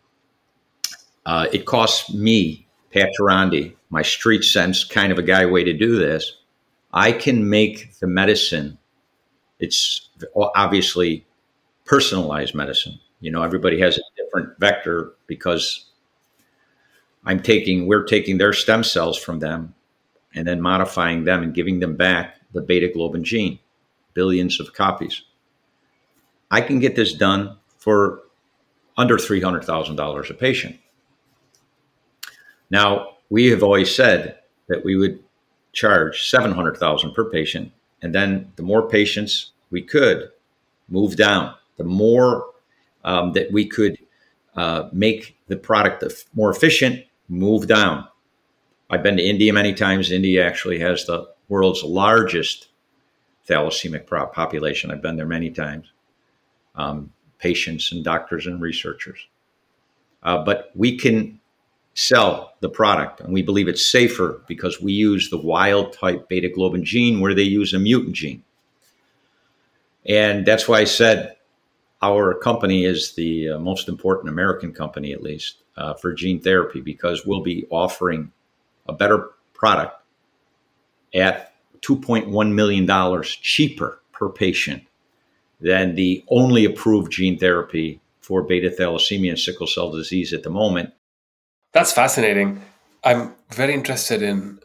[1.26, 5.74] uh, it costs me, Pat Girondi, my street sense kind of a guy way to
[5.74, 6.38] do this.
[6.92, 8.78] I can make the medicine.
[9.60, 11.26] It's obviously
[11.86, 13.00] personalized medicine.
[13.20, 15.86] You know, everybody has a different vector because
[17.26, 19.76] I'm taking, we're taking their stem cells from them
[20.34, 23.60] and then modifying them and giving them back the beta globin gene,
[24.14, 25.24] billions of copies.
[26.52, 28.22] I can get this done for
[28.98, 30.78] under $300,000 a patient.
[32.70, 35.24] Now, we have always said that we would
[35.72, 40.30] charge 700,000 per patient and then the more patients we could
[40.88, 42.46] move down, the more
[43.04, 43.98] um, that we could
[44.56, 48.08] uh, make the product more efficient, move down.
[48.90, 50.12] I've been to India many times.
[50.12, 52.70] India actually has the world's largest
[53.48, 54.92] thalassemic population.
[54.92, 55.92] I've been there many times.
[56.80, 59.28] Um, patients and doctors and researchers.
[60.24, 61.40] Uh, but we can
[61.94, 66.50] sell the product, and we believe it's safer because we use the wild type beta
[66.50, 68.44] globin gene where they use a mutant gene.
[70.06, 71.36] And that's why I said
[72.02, 76.82] our company is the uh, most important American company, at least, uh, for gene therapy
[76.82, 78.32] because we'll be offering
[78.88, 80.02] a better product
[81.14, 84.84] at $2.1 million cheaper per patient
[85.60, 90.50] than the only approved gene therapy for beta thalassemia and sickle cell disease at the
[90.50, 90.94] moment.
[91.72, 92.62] That's fascinating.
[93.04, 94.60] I'm very interested in.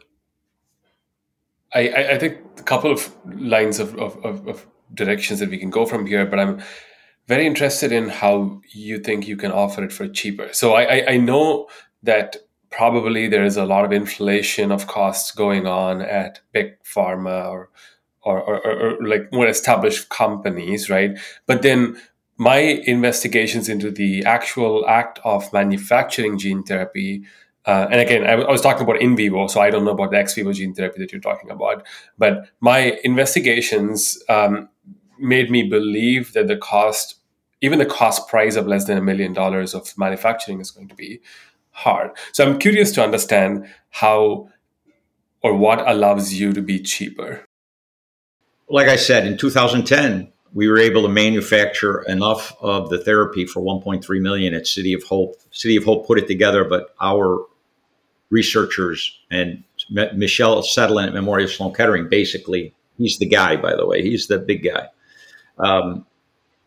[1.73, 5.85] I, I, think a couple of lines of, of, of directions that we can go
[5.85, 6.61] from here, but I'm
[7.27, 10.53] very interested in how you think you can offer it for cheaper.
[10.53, 11.67] So I, I, I know
[12.03, 12.37] that
[12.69, 17.69] probably there is a lot of inflation of costs going on at big pharma or
[18.25, 21.17] or, or, or, like more established companies, right?
[21.45, 22.01] But then
[22.37, 27.23] my investigations into the actual act of manufacturing gene therapy,
[27.65, 30.11] uh, and again, I, I, was talking about in vivo, so I don't know about
[30.11, 31.85] the ex vivo gene therapy that you're talking about.
[32.17, 34.69] But my investigations um,
[35.19, 37.15] made me believe that the cost,
[37.61, 40.95] even the cost price of less than a million dollars of manufacturing is going to
[40.95, 41.21] be
[41.71, 42.11] hard.
[42.33, 44.49] So I'm curious to understand how
[45.41, 47.45] or what allows you to be cheaper.
[48.69, 53.61] Like I said, in 2010, we were able to manufacture enough of the therapy for
[53.61, 55.35] 1.3 million at City of Hope.
[55.51, 57.45] City of Hope put it together, but our
[58.29, 64.01] researchers and Michel Sadelain at Memorial Sloan Kettering, basically, he's the guy, by the way,
[64.01, 64.89] he's the big guy
[65.57, 66.05] um,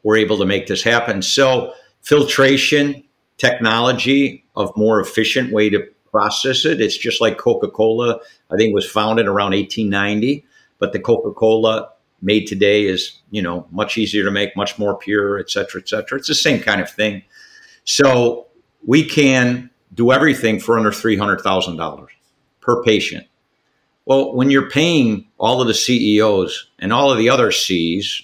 [0.03, 1.23] we're able to make this happen.
[1.23, 3.05] So filtration
[3.37, 6.81] technology of more efficient way to process it.
[6.81, 8.21] It's just like Coca-Cola.
[8.51, 10.45] I think was founded around 1890,
[10.79, 15.39] but the Coca-Cola made today is you know much easier to make, much more pure,
[15.39, 16.19] et cetera, et cetera.
[16.19, 17.23] It's the same kind of thing.
[17.85, 18.47] So
[18.87, 22.11] we can do everything for under three hundred thousand dollars
[22.61, 23.27] per patient.
[24.05, 28.23] Well, when you're paying all of the CEOs and all of the other Cs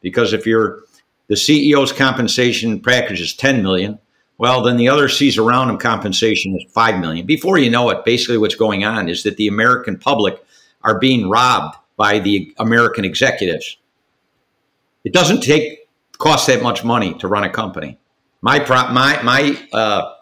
[0.00, 0.84] because if you're
[1.26, 3.98] the CEO's compensation package is 10 million,
[4.38, 7.26] well, then the other C's around him compensation is 5 million.
[7.26, 10.40] Before you know it, basically what's going on is that the American public
[10.82, 13.76] are being robbed by the American executives.
[15.04, 17.98] It doesn't take cost that much money to run a company.
[18.42, 20.14] My pro, my my uh,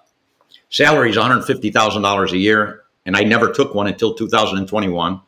[0.71, 4.15] salary is one hundred fifty thousand dollars a year, and I never took one until
[4.15, 5.21] two thousand and twenty one.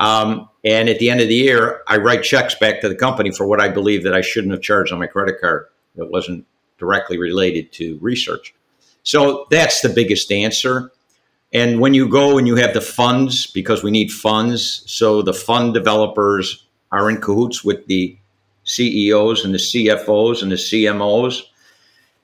[0.00, 3.32] Um, and at the end of the year, I write checks back to the company
[3.32, 6.46] for what I believe that I shouldn't have charged on my credit card that wasn't
[6.78, 8.54] directly related to research.
[9.02, 10.92] So that's the biggest answer.
[11.52, 15.32] And when you go and you have the funds, because we need funds, so the
[15.32, 18.18] fund developers are in cahoots with the
[18.64, 21.42] CEOs and the CFOs and the CMOs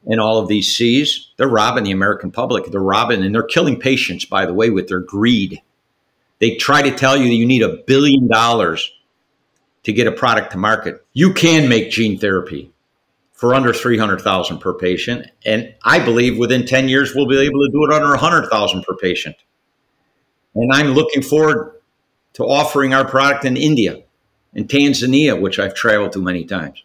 [0.06, 1.30] and all of these C's.
[1.38, 2.66] They're robbing the American public.
[2.66, 5.62] They're robbing and they're killing patients, by the way, with their greed.
[6.40, 8.92] They try to tell you that you need a billion dollars
[9.84, 11.04] to get a product to market.
[11.14, 12.73] You can make gene therapy
[13.44, 15.26] for under 300,000 per patient.
[15.44, 18.96] And I believe within 10 years, we'll be able to do it under 100,000 per
[18.96, 19.36] patient.
[20.54, 21.78] And I'm looking forward
[22.32, 24.02] to offering our product in India
[24.54, 26.82] and Tanzania, which I've traveled to many times.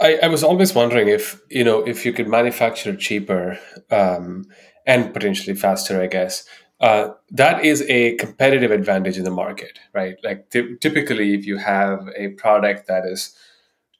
[0.00, 3.58] I, I was always wondering if, you know, if you could manufacture cheaper
[3.90, 4.46] um,
[4.86, 6.48] and potentially faster, I guess.
[6.80, 10.16] Uh, that is a competitive advantage in the market, right?
[10.24, 13.36] Like t- typically, if you have a product that is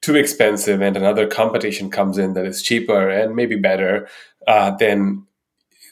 [0.03, 4.09] too expensive and another competition comes in that is cheaper and maybe better,
[4.47, 5.27] uh, then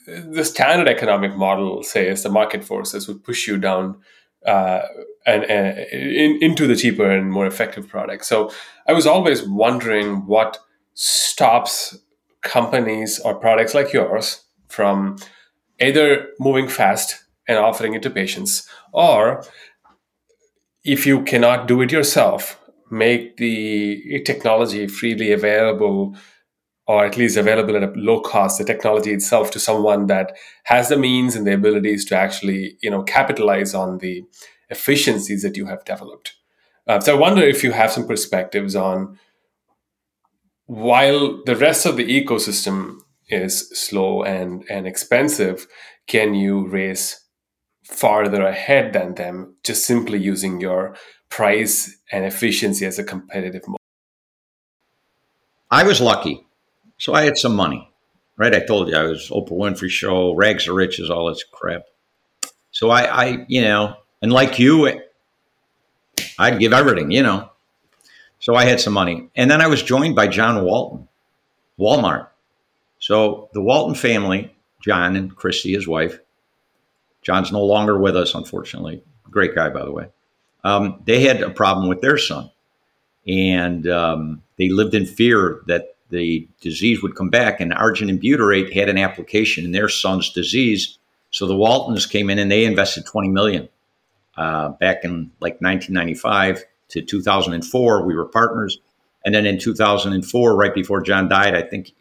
[0.06, 3.96] the standard economic model says the market forces would push you down
[4.46, 4.80] uh,
[5.26, 8.24] and, and in, into the cheaper and more effective product.
[8.24, 8.50] So
[8.88, 10.58] I was always wondering what
[10.94, 11.96] stops
[12.42, 15.16] companies or products like yours from
[15.80, 19.44] either moving fast and offering it to patients, or
[20.84, 22.59] if you cannot do it yourself,
[22.90, 26.16] make the technology freely available
[26.86, 30.88] or at least available at a low cost the technology itself to someone that has
[30.88, 34.24] the means and the abilities to actually you know capitalize on the
[34.70, 36.36] efficiencies that you have developed.
[36.86, 39.18] Uh, so i wonder if you have some perspectives on
[40.66, 42.98] while the rest of the ecosystem
[43.28, 45.66] is slow and and expensive
[46.06, 47.26] can you race
[47.84, 50.96] farther ahead than them just simply using your
[51.30, 53.78] price and efficiency as a competitive mode
[55.70, 56.46] i was lucky
[56.98, 57.90] so i had some money
[58.36, 61.82] right i told you i was oprah winfrey show rags to riches all this crap
[62.70, 65.00] so i i you know and like you
[66.38, 67.48] i'd give everything you know
[68.40, 71.08] so i had some money and then i was joined by john walton
[71.78, 72.26] walmart
[73.00, 76.20] so the Walton family, John and Christy, his wife,
[77.22, 79.02] John's no longer with us, unfortunately.
[79.30, 80.08] Great guy, by the way.
[80.64, 82.50] Um, they had a problem with their son,
[83.26, 87.60] and um, they lived in fear that the disease would come back.
[87.60, 90.98] And arginine butyrate had an application in their son's disease,
[91.30, 93.68] so the Waltons came in and they invested 20 million
[94.36, 98.04] uh, back in like 1995 to 2004.
[98.04, 98.78] We were partners,
[99.24, 101.92] and then in 2004, right before John died, I think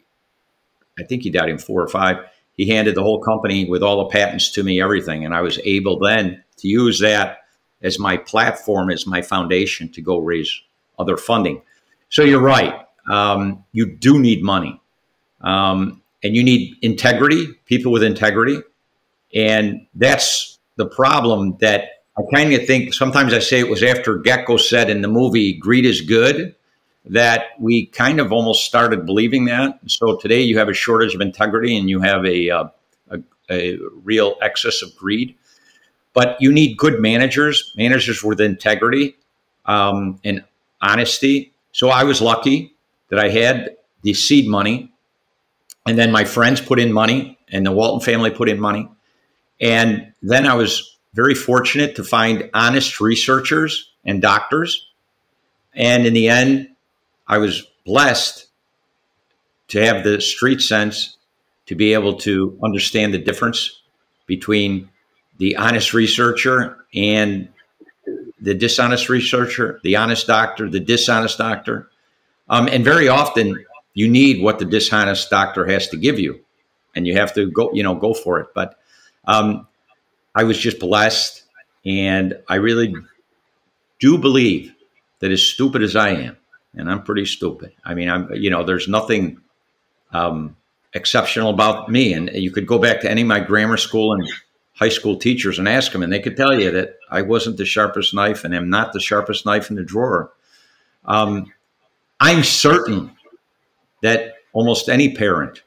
[0.98, 2.16] I think he died in four or five.
[2.56, 5.24] He handed the whole company with all the patents to me, everything.
[5.24, 7.38] And I was able then to use that
[7.82, 10.60] as my platform, as my foundation to go raise
[10.98, 11.62] other funding.
[12.08, 12.86] So you're right.
[13.08, 14.80] Um, you do need money.
[15.40, 18.58] Um, and you need integrity, people with integrity.
[19.34, 21.84] And that's the problem that
[22.18, 25.54] I kind of think sometimes I say it was after Gekko said in the movie,
[25.54, 26.54] greed is good
[27.06, 29.78] that we kind of almost started believing that.
[29.86, 32.64] So today you have a shortage of integrity and you have a, uh,
[33.10, 35.34] a, a, real excess of greed.
[36.12, 39.16] But you need good managers, managers with integrity
[39.66, 40.44] um, and
[40.80, 41.52] honesty.
[41.72, 42.74] So I was lucky
[43.08, 44.92] that I had the seed money.
[45.86, 48.88] And then my friends put in money and the Walton family put in money.
[49.60, 54.88] And then I was very fortunate to find honest researchers and doctors.
[55.74, 56.68] And in the end,
[57.26, 58.46] I was blessed
[59.68, 61.16] to have the street sense
[61.66, 63.80] to be able to understand the difference
[64.26, 64.88] between
[65.40, 67.48] the honest researcher and
[68.42, 71.88] the dishonest researcher, the honest doctor, the dishonest doctor.
[72.50, 76.44] Um, and very often you need what the dishonest doctor has to give you
[76.94, 78.48] and you have to go, you know, go for it.
[78.54, 78.78] But
[79.24, 79.66] um,
[80.34, 81.44] I was just blessed
[81.86, 82.94] and I really
[83.98, 84.74] do believe
[85.20, 86.36] that as stupid as I am,
[86.74, 87.72] and I'm pretty stupid.
[87.82, 89.40] I mean, I'm you know, there's nothing
[90.12, 90.56] um,
[90.92, 92.12] exceptional about me.
[92.12, 94.28] And you could go back to any of my grammar school and
[94.74, 97.66] high school teachers and ask them, and they could tell you that I wasn't the
[97.66, 100.32] sharpest knife, and am not the sharpest knife in the drawer.
[101.04, 101.52] Um,
[102.18, 103.12] I'm certain
[104.02, 105.62] that almost any parent,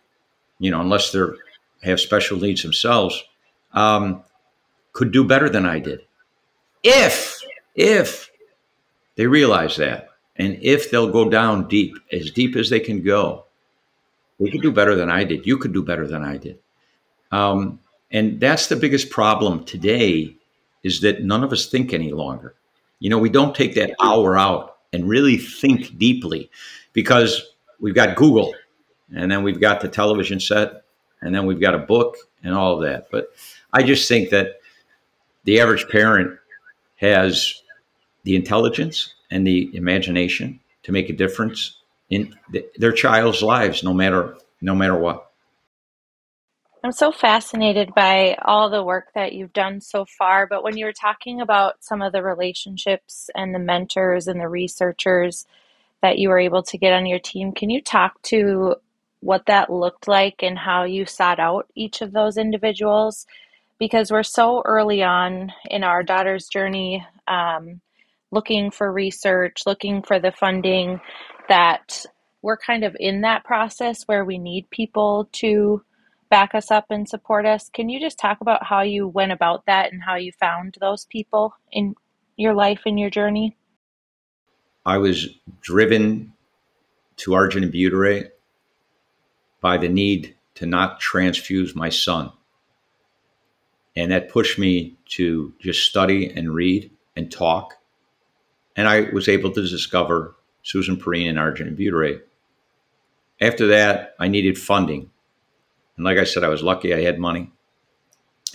[0.59, 1.19] you know, unless they
[1.83, 3.23] have special needs themselves,
[3.73, 4.23] um,
[4.93, 6.01] could do better than I did,
[6.83, 7.39] if
[7.75, 8.31] if
[9.15, 10.09] they realize that.
[10.35, 13.45] And if they'll go down deep, as deep as they can go,
[14.39, 15.45] they could do better than I did.
[15.45, 16.57] You could do better than I did.
[17.31, 17.79] Um,
[18.13, 20.37] and that's the biggest problem today
[20.83, 22.55] is that none of us think any longer.
[22.99, 26.51] You know, we don't take that hour out and really think deeply
[26.93, 27.41] because
[27.79, 28.53] we've got Google
[29.13, 30.83] and then we've got the television set
[31.21, 33.07] and then we've got a book and all of that.
[33.11, 33.29] But
[33.73, 34.59] I just think that
[35.45, 36.37] the average parent
[36.97, 37.61] has
[38.23, 41.77] the intelligence and the imagination to make a difference
[42.09, 45.32] in th- their child's lives, no matter no matter what.
[46.83, 50.47] I'm so fascinated by all the work that you've done so far.
[50.47, 54.49] But when you were talking about some of the relationships and the mentors and the
[54.49, 55.45] researchers
[56.01, 57.53] that you were able to get on your team.
[57.53, 58.75] Can you talk to
[59.21, 63.25] what that looked like and how you sought out each of those individuals?
[63.79, 67.79] Because we're so early on in our daughter's journey, um,
[68.31, 70.99] looking for research, looking for the funding,
[71.47, 72.05] that
[72.41, 75.81] we're kind of in that process where we need people to
[76.33, 77.69] back us up and support us.
[77.69, 81.05] Can you just talk about how you went about that and how you found those
[81.05, 81.93] people in
[82.37, 83.55] your life and your journey?
[84.83, 85.27] I was
[85.61, 86.33] driven
[87.17, 88.31] to arginine butyrate
[89.61, 92.31] by the need to not transfuse my son.
[93.95, 97.75] And that pushed me to just study and read and talk.
[98.75, 102.23] And I was able to discover Susan Perrine and arginine butyrate.
[103.39, 105.11] After that, I needed funding.
[105.97, 107.51] And like I said, I was lucky I had money,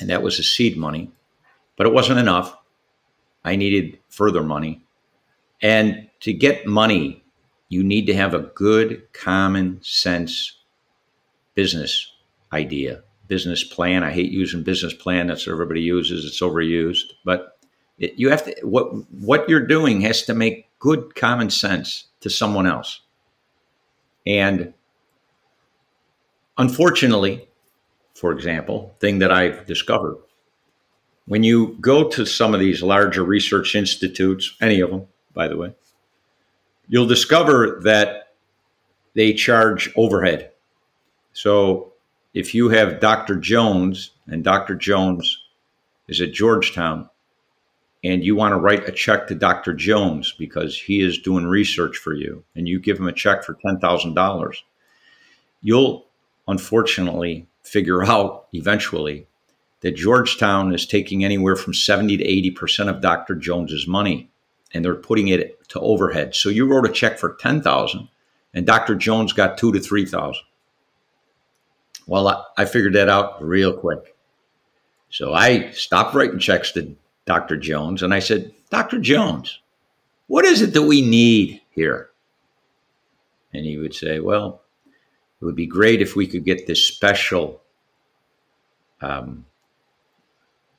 [0.01, 1.11] and that was a seed money,
[1.77, 2.57] but it wasn't enough.
[3.45, 4.83] I needed further money.
[5.63, 7.25] And to get money,
[7.69, 10.57] you need to have a good common sense
[11.55, 12.13] business
[12.53, 14.03] idea, business plan.
[14.03, 15.27] I hate using business plan.
[15.27, 16.25] That's what everybody uses.
[16.25, 17.13] It's overused.
[17.25, 17.59] But
[17.99, 22.31] it, you have to what what you're doing has to make good common sense to
[22.31, 23.01] someone else.
[24.27, 24.73] And
[26.59, 27.49] unfortunately,
[28.15, 30.19] for example, thing that I've discovered,
[31.27, 35.57] when you go to some of these larger research institutes, any of them, by the
[35.57, 35.75] way,
[36.89, 38.35] you'll discover that
[39.15, 40.53] they charge overhead.
[41.33, 41.93] So
[42.35, 43.37] if you have Dr.
[43.37, 44.75] Jones, and Dr.
[44.75, 45.39] Jones
[46.09, 47.09] is at Georgetown,
[48.05, 49.75] and you want to write a check to Dr.
[49.75, 53.55] Jones because he is doing research for you, and you give him a check for
[53.65, 54.57] $10,000,
[55.63, 56.08] you'll
[56.49, 59.27] unfortunately figure out eventually
[59.81, 63.37] that Georgetown is taking anywhere from 70 to 80% of Dr.
[63.37, 64.31] Jones's money
[64.75, 66.35] and they're putting it to overhead.
[66.35, 68.09] So you wrote a check for 10,000
[68.55, 68.97] and Dr.
[68.97, 70.43] Jones got 2 to 3,000.
[72.07, 74.17] Well, I, I figured that out real quick.
[75.11, 77.57] So I stopped writing checks to Dr.
[77.57, 78.99] Jones and I said, Dr.
[78.99, 79.61] Jones,
[80.27, 82.11] what is it that we need here?
[83.53, 84.63] And he would say, Well,
[85.41, 87.63] it would be great if we could get this special
[89.01, 89.47] um,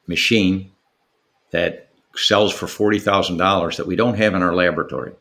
[0.07, 0.72] machine
[1.51, 5.14] that sells for $40,000 that we don't have in our laboratory.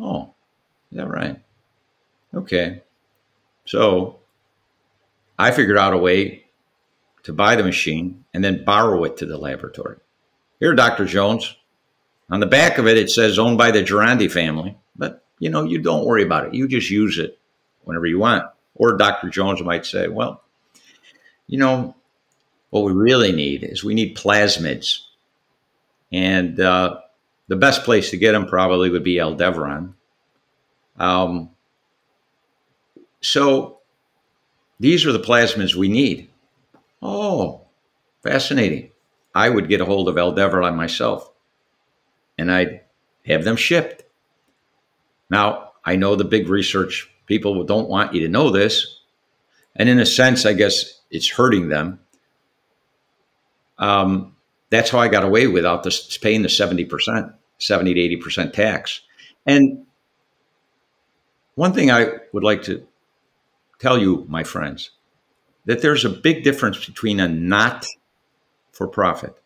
[0.00, 0.34] Oh,
[0.90, 1.40] is that right?
[2.34, 2.82] Okay.
[3.64, 4.20] So
[5.38, 6.46] I figured out a way
[7.22, 9.98] to buy the machine and then borrow it to the laboratory.
[10.58, 11.04] Here, Dr.
[11.04, 11.56] Jones.
[12.30, 15.64] On the back of it, it says owned by the Girondi family, but you know,
[15.64, 16.54] you don't worry about it.
[16.54, 17.38] You just use it
[17.84, 18.44] whenever you want.
[18.74, 19.28] Or Dr.
[19.28, 20.42] Jones might say, well,
[21.46, 21.94] you know,
[22.70, 25.00] what we really need is we need plasmids.
[26.12, 27.00] And uh,
[27.48, 29.94] the best place to get them probably would be Aldevron.
[30.98, 31.50] Um,
[33.20, 33.78] so
[34.78, 36.30] these are the plasmids we need.
[37.02, 37.62] Oh,
[38.22, 38.90] fascinating.
[39.34, 41.30] I would get a hold of Aldevron myself
[42.40, 42.80] and I'd
[43.26, 44.02] have them shipped.
[45.28, 49.02] Now, I know the big research people don't want you to know this.
[49.76, 52.00] And in a sense, I guess it's hurting them.
[53.78, 54.34] Um,
[54.68, 59.02] that's how I got away without this paying the 70%, 70 to 80% tax.
[59.46, 59.86] And
[61.54, 62.84] one thing I would like to
[63.78, 64.90] tell you, my friends,
[65.66, 67.86] that there's a big difference between a not
[68.72, 69.40] for profit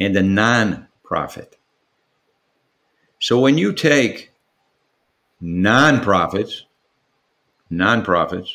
[0.00, 1.56] and a non profit.
[3.20, 4.29] So when you take
[5.42, 6.62] nonprofits,
[7.70, 8.50] nonprofits,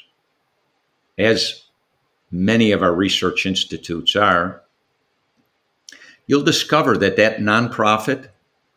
[1.17, 1.63] as
[2.31, 4.61] many of our research institutes are,
[6.27, 8.29] you'll discover that that nonprofit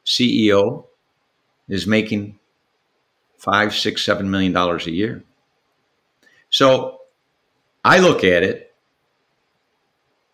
[0.06, 0.86] CEO
[1.68, 2.38] is making
[3.36, 5.24] five, six, seven million dollars a year.
[6.50, 7.00] So
[7.84, 8.74] I look at it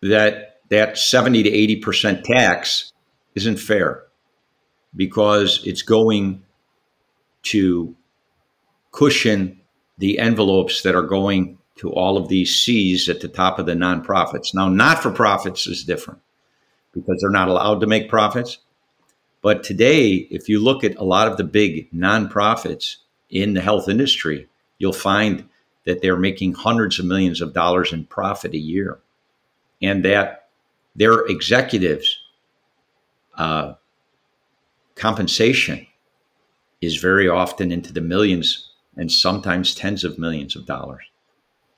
[0.01, 1.51] that that 70 to
[1.81, 2.91] 80% tax
[3.35, 4.03] isn't fair
[4.95, 6.43] because it's going
[7.45, 7.95] to
[8.91, 9.61] cushion
[9.97, 13.73] the envelopes that are going to all of these C's at the top of the
[13.73, 14.53] nonprofits.
[14.53, 16.21] Now, not for profits is different
[16.93, 18.59] because they're not allowed to make profits.
[19.41, 22.97] But today, if you look at a lot of the big nonprofits
[23.29, 24.47] in the health industry,
[24.79, 25.49] you'll find
[25.85, 28.99] that they're making hundreds of millions of dollars in profit a year
[29.81, 30.47] and that
[30.95, 32.17] their executives'
[33.37, 33.73] uh,
[34.95, 35.85] compensation
[36.81, 41.03] is very often into the millions and sometimes tens of millions of dollars.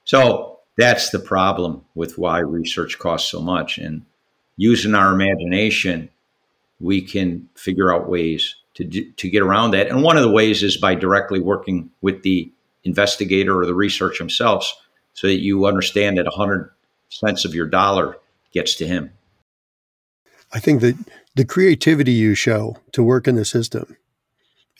[0.06, 3.78] So that's the problem with why research costs so much.
[3.78, 4.06] And
[4.56, 6.10] using our imagination,
[6.80, 9.88] we can figure out ways to do, to get around that.
[9.88, 12.52] And one of the ways is by directly working with the
[12.84, 14.74] investigator or the research themselves,
[15.14, 16.72] so that you understand that 100
[17.10, 18.18] cents of your dollar
[18.54, 19.12] gets to him.
[20.54, 20.96] I think that
[21.36, 23.98] the creativity you show to work in the system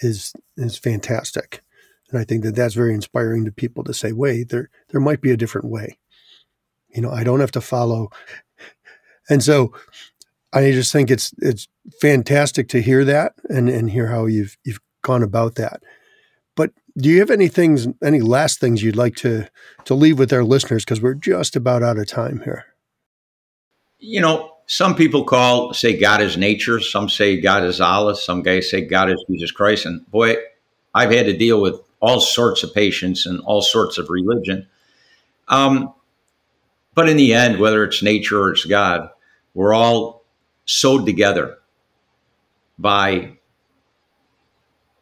[0.02, 1.62] is is fantastic,
[2.10, 5.22] and I think that that's very inspiring to people to say, "Wait, there there might
[5.22, 5.98] be a different way."
[6.90, 8.10] You know, I don't have to follow.
[9.30, 9.74] And so,
[10.54, 11.68] I just think it's it's
[12.00, 15.84] fantastic to hear that and and hear how you've you've gone about that.
[16.56, 19.48] But do you have any things, any last things you'd like to
[19.86, 20.84] to leave with our listeners?
[20.84, 22.66] Because we're just about out of time here.
[24.00, 26.82] You know, some people call say God is nature.
[26.82, 28.18] Some say God is Allah.
[28.18, 29.86] Some guys say God is Jesus Christ.
[29.86, 30.36] And boy,
[30.94, 34.68] I've had to deal with all sorts of patients and all sorts of religion.
[35.48, 35.94] Um,
[36.94, 39.10] but in the end, whether it's nature or it's God,
[39.54, 40.26] we're all
[40.66, 41.60] sewed together
[42.78, 43.38] by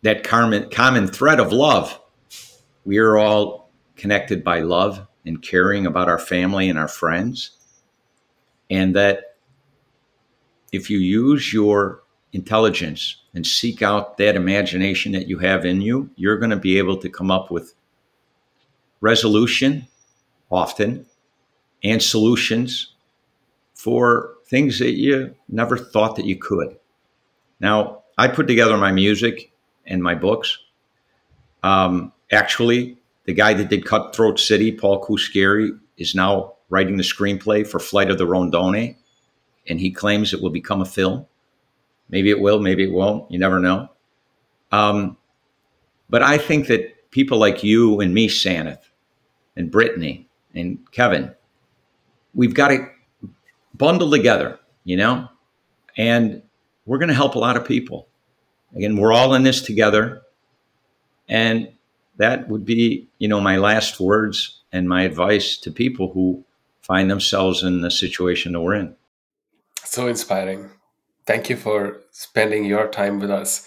[0.03, 1.99] that common, common thread of love.
[2.85, 7.51] We are all connected by love and caring about our family and our friends.
[8.69, 9.34] And that
[10.71, 12.03] if you use your
[12.33, 16.77] intelligence and seek out that imagination that you have in you, you're going to be
[16.77, 17.73] able to come up with
[19.01, 19.87] resolution
[20.51, 21.05] often
[21.83, 22.93] and solutions
[23.73, 26.77] for things that you never thought that you could.
[27.59, 29.51] Now, I put together my music
[29.85, 30.57] and my books.
[31.63, 37.65] Um, actually, the guy that did Cutthroat City, Paul Cuschieri, is now writing the screenplay
[37.65, 38.95] for Flight of the Rondone,
[39.67, 41.25] and he claims it will become a film.
[42.09, 43.29] Maybe it will, maybe it won't.
[43.31, 43.89] You never know.
[44.71, 45.17] Um,
[46.09, 48.83] but I think that people like you and me, Sanath,
[49.55, 51.33] and Brittany, and Kevin,
[52.33, 52.87] we've got to
[53.73, 55.29] bundle together, you know,
[55.97, 56.43] and
[56.85, 58.07] we're going to help a lot of people.
[58.75, 60.21] Again, we're all in this together.
[61.27, 61.71] And
[62.17, 66.43] that would be, you know, my last words and my advice to people who
[66.81, 68.95] find themselves in the situation that we're in.
[69.95, 70.71] So inspiring.
[71.25, 73.65] Thank you for spending your time with us.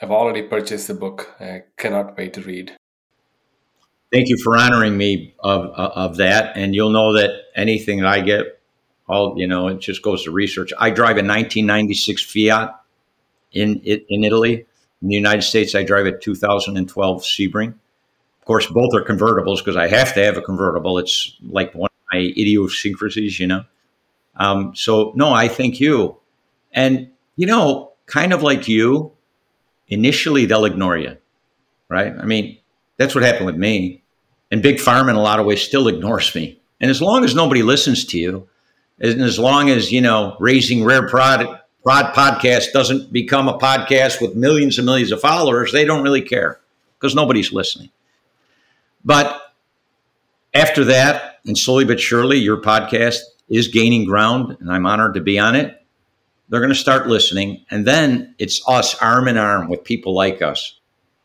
[0.00, 1.34] I've already purchased the book.
[1.38, 2.74] I cannot wait to read.
[4.10, 6.56] Thank you for honoring me of, of that.
[6.56, 8.58] And you'll know that anything that I get,
[9.06, 10.72] all, you know, it just goes to research.
[10.78, 12.70] I drive a 1996 Fiat
[13.52, 14.64] in in Italy.
[15.02, 17.68] In the United States, I drive a 2012 Sebring.
[17.68, 20.96] Of course, both are convertibles because I have to have a convertible.
[20.96, 23.64] It's like one of my idiosyncrasies, you know.
[24.36, 26.16] Um, so no, I thank you.
[26.72, 29.12] And you know, kind of like you,
[29.88, 31.16] initially they'll ignore you,
[31.88, 32.12] right?
[32.18, 32.58] I mean,
[32.96, 34.02] that's what happened with me.
[34.50, 36.60] And Big Pharma, in a lot of ways, still ignores me.
[36.80, 38.48] And as long as nobody listens to you,
[38.98, 44.20] and as long as you know, raising rare product Rod podcast doesn't become a podcast
[44.20, 46.58] with millions and millions of followers, they don't really care
[46.98, 47.90] because nobody's listening.
[49.04, 49.40] But
[50.52, 55.20] after that, and slowly but surely, your podcast is gaining ground, and I'm honored to
[55.20, 55.82] be on it.
[56.48, 60.42] They're going to start listening, and then it's us arm in arm with people like
[60.42, 60.78] us.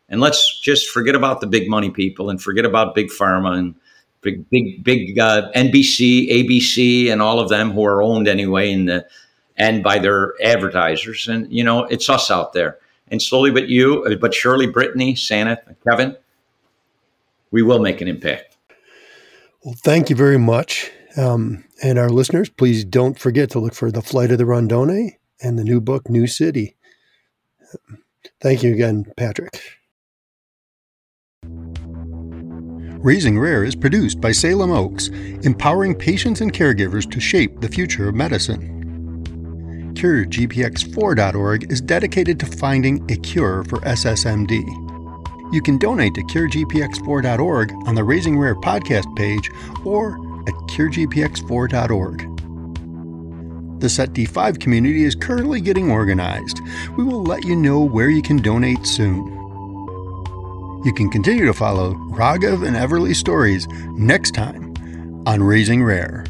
[0.10, 3.76] And let's just forget about the big money people and forget about big pharma and
[4.22, 8.86] big, big, big uh, NBC, ABC, and all of them who are owned anyway in
[8.86, 9.06] the
[9.58, 11.28] and by their advertisers.
[11.28, 12.80] And, you know, it's us out there.
[13.10, 16.16] And slowly but you, but surely, Brittany, Sanath, Kevin,
[17.52, 18.58] we will make an impact.
[19.64, 20.92] Well, thank you very much.
[21.18, 25.12] Um, and our listeners, please don't forget to look for The Flight of the Rondone
[25.42, 26.76] and the new book, New City.
[28.40, 29.62] Thank you again, Patrick.
[33.04, 35.08] Raising Rare is produced by Salem Oaks,
[35.44, 38.78] empowering patients and caregivers to shape the future of medicine.
[39.96, 44.62] CureGPX4.org is dedicated to finding a cure for SSMD.
[45.52, 49.50] You can donate to CureGPX4.org on the Raising Rare podcast page
[49.84, 52.32] or at CureGPX4.org.
[53.82, 56.60] The SETD5 community is currently getting organized.
[56.98, 59.26] We will let you know where you can donate soon.
[60.86, 63.68] You can continue to follow Raghav and Everly's stories
[63.98, 64.74] next time
[65.26, 66.26] on Raising Rare.